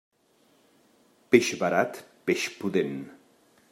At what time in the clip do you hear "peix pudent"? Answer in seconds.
2.31-3.01